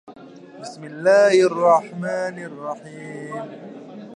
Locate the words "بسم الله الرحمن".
0.61-2.35